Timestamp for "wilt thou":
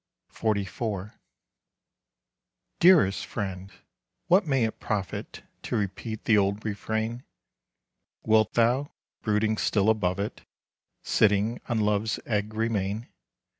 8.23-8.89